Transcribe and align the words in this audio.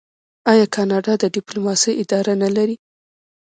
آیا 0.51 0.65
کاناډا 0.75 1.13
د 1.19 1.23
ډیپلوماسۍ 1.35 1.91
اداره 2.03 2.33
نلري؟ 2.43 2.75